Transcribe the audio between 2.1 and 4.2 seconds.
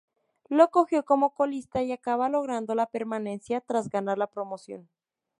logrando la permanencia tras ganar